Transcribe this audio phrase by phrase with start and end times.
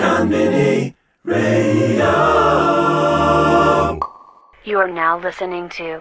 [0.00, 2.08] Konbini Radio.
[4.64, 6.00] You are now listening to.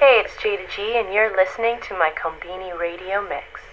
[0.00, 3.65] Hey, it's Jayda G, and you're listening to my Konbini Radio Mix.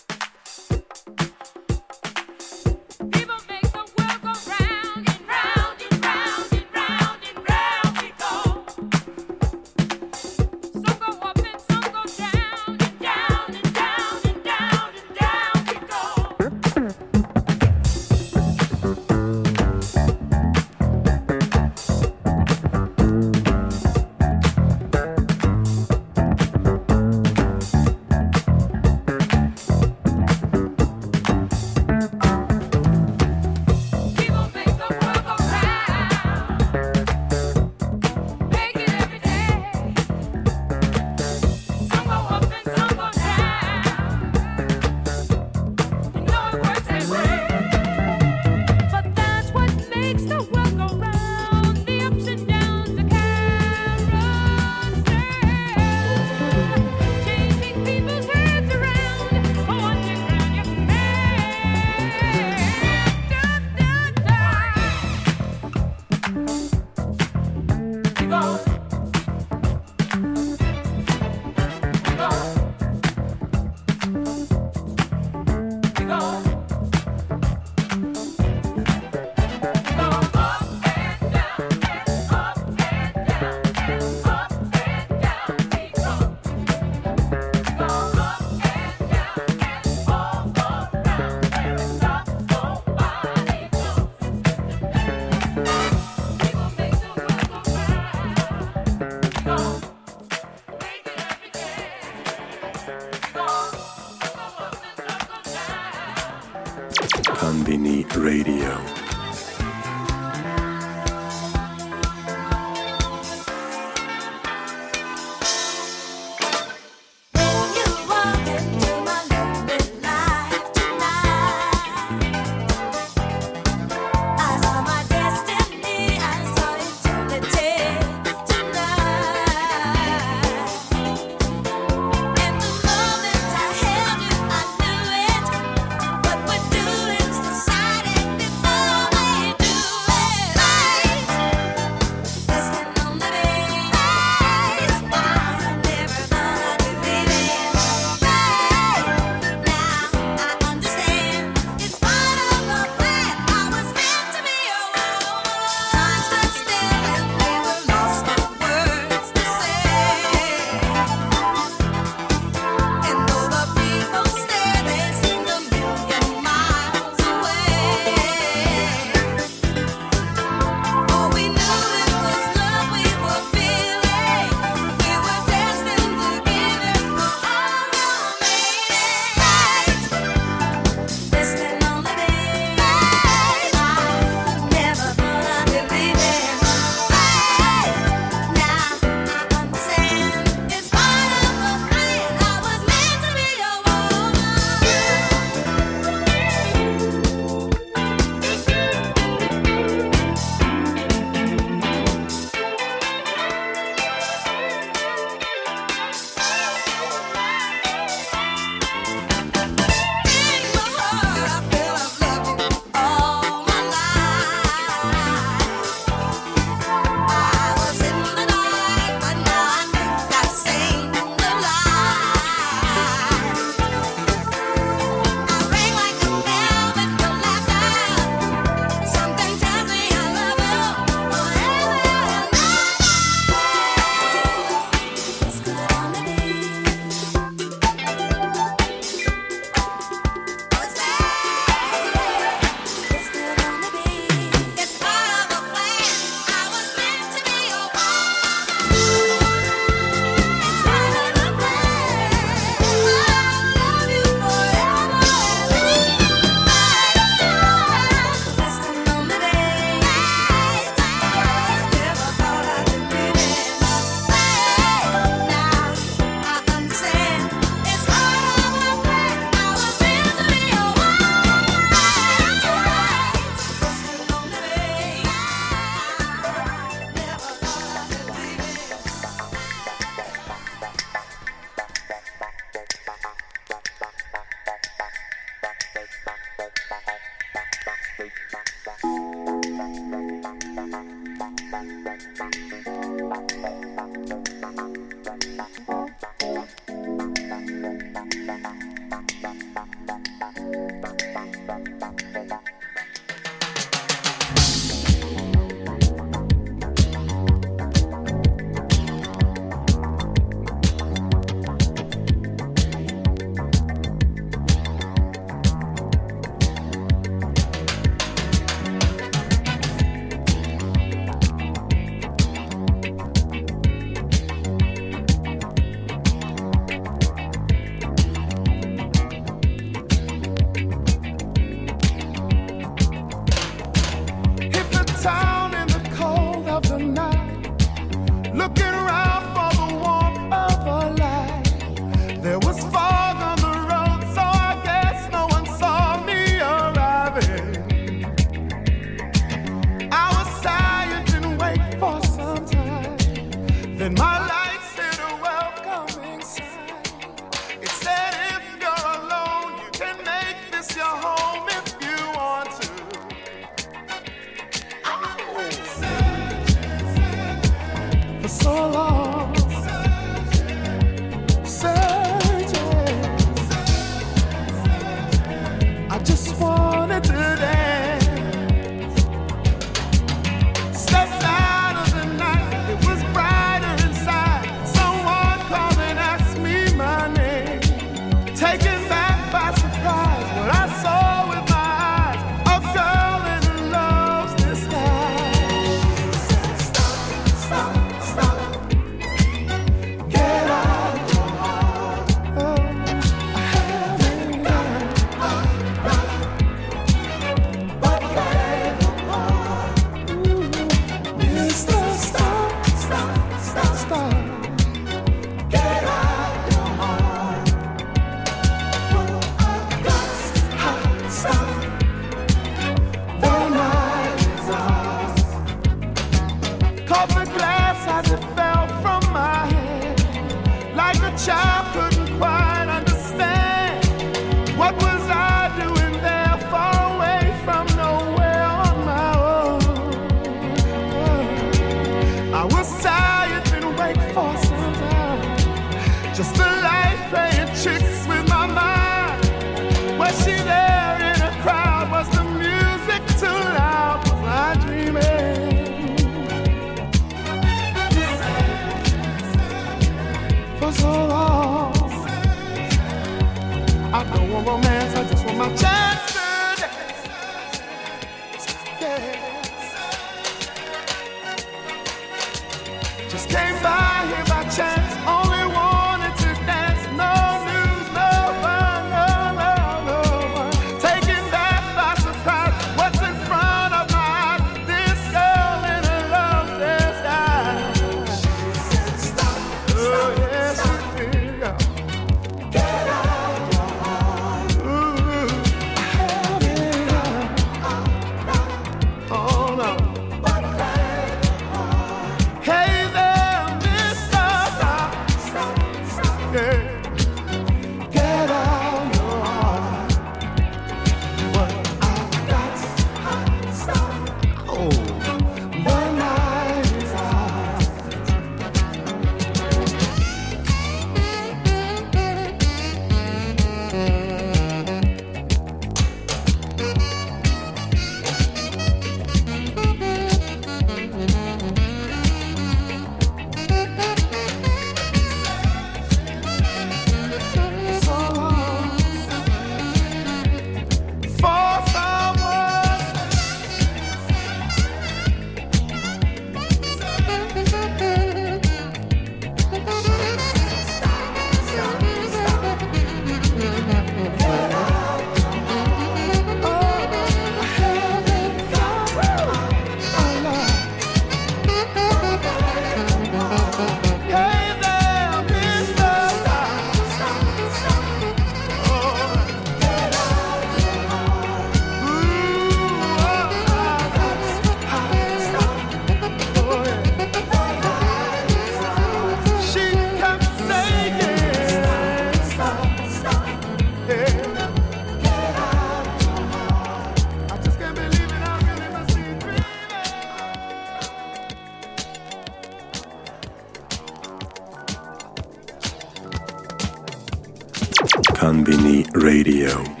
[598.41, 600.00] Konbini Radio.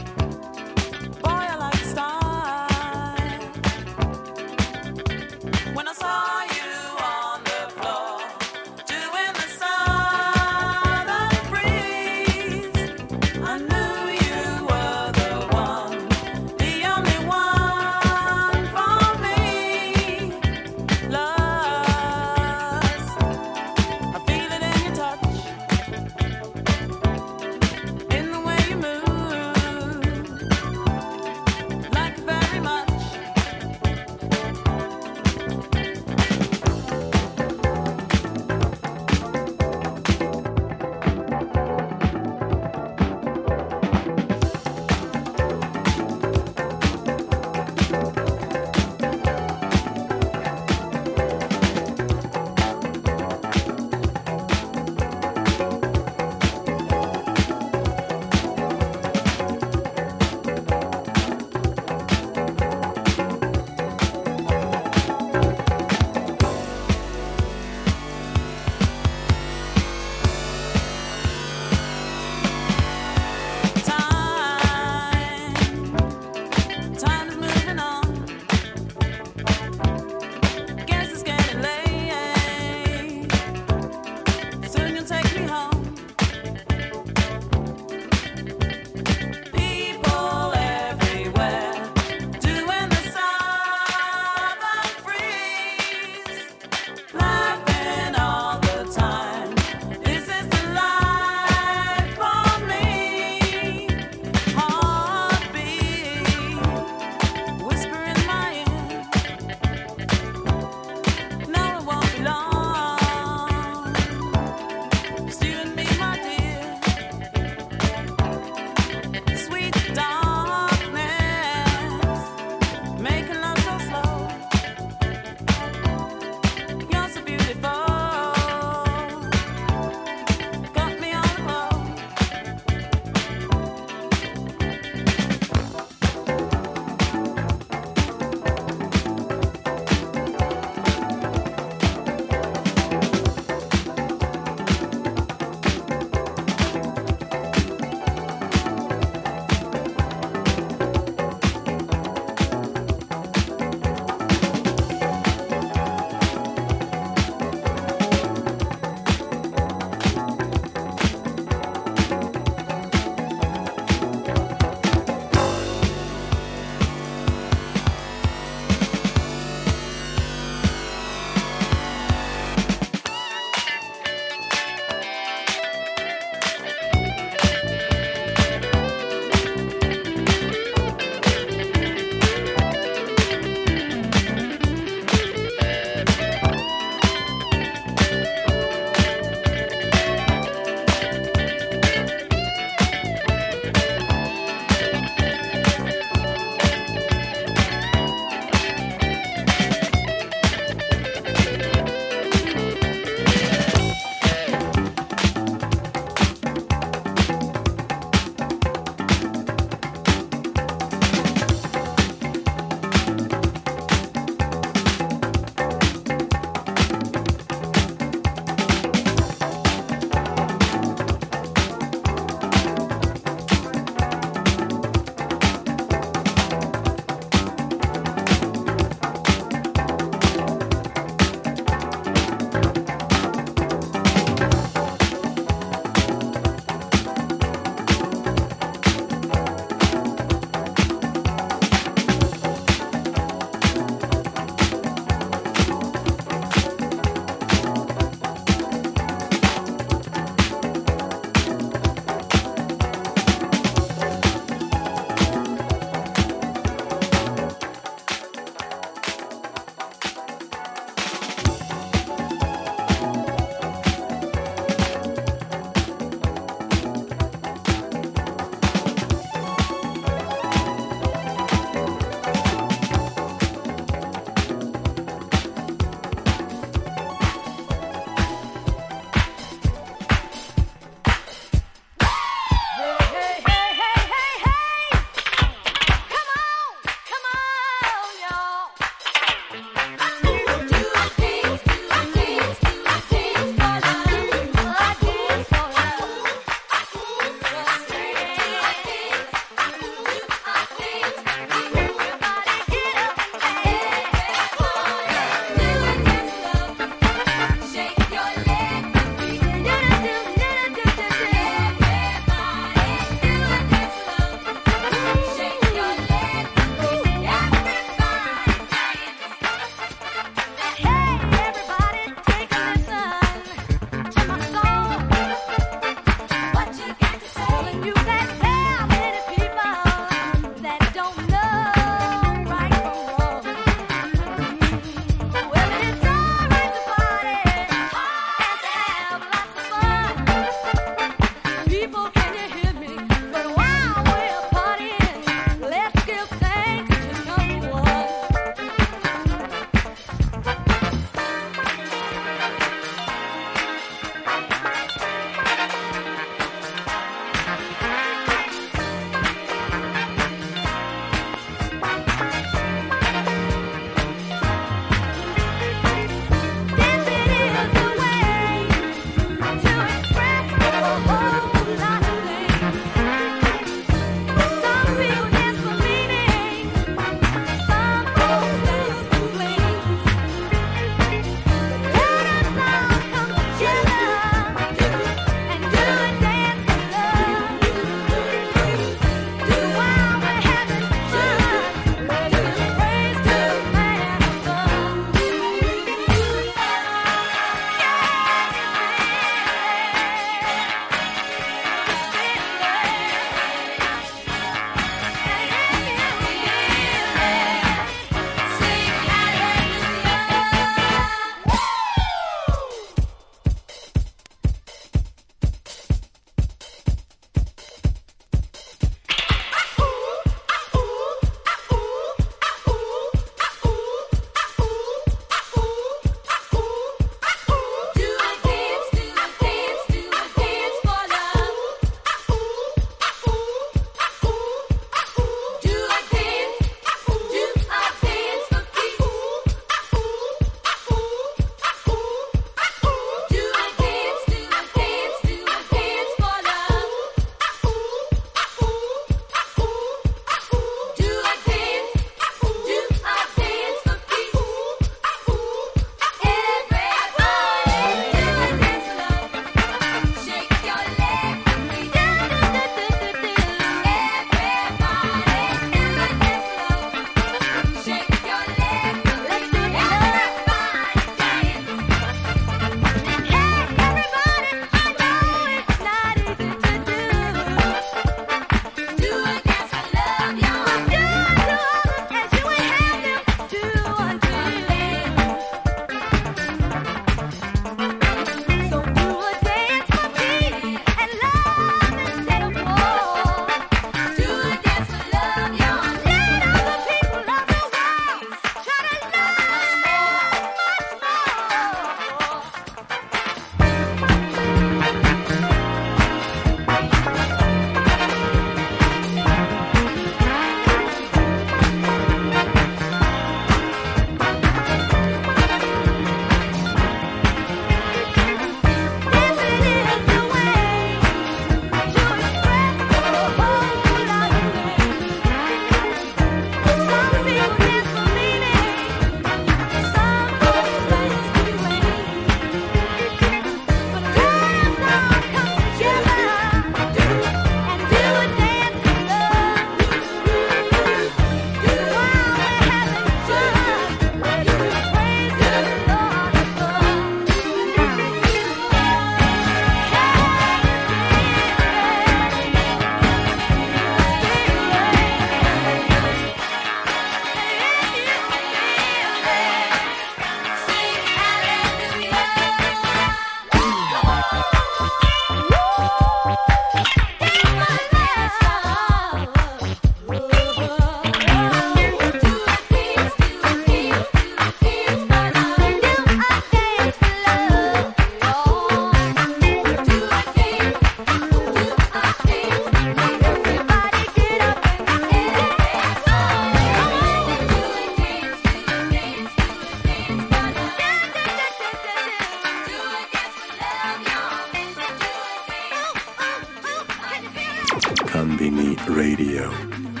[598.51, 600.00] Konbini Radio.